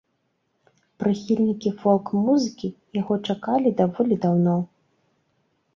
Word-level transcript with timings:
Прыхільнікі 1.03 1.69
фолк-музыкі 1.83 2.67
яго 3.01 3.13
чакалі 3.31 3.77
даволі 3.85 4.15
даўно. 4.27 4.57